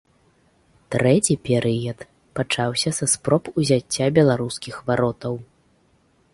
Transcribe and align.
Трэці 0.95 1.33
перыяд 1.49 1.99
пачаўся 2.41 2.89
са 3.01 3.05
спроб 3.13 3.43
узяцця 3.61 4.05
беларускіх 4.19 4.75
варотаў. 4.89 5.33